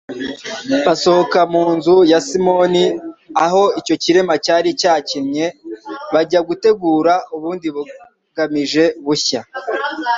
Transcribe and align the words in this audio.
Basohoka 0.85 1.39
mu 1.53 1.63
nzu 1.77 1.95
ya 2.11 2.19
Simoni 2.27 2.83
aho 3.45 3.63
icyo 3.79 3.95
kirema 4.03 4.35
cyari 4.45 4.69
cyakinye 4.81 5.45
bajya 6.13 6.39
gutegura 6.47 7.13
ubundi 7.35 7.67
bugamije 7.75 8.83
bushya, 9.05 9.41